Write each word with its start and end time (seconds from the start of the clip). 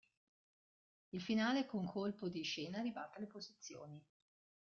Il 1.11 1.21
finale, 1.21 1.67
con 1.67 1.85
colpo 1.85 2.27
di 2.27 2.41
scena 2.41 2.81
ribalta 2.81 3.19
le 3.19 3.27
posizioni. 3.27 4.03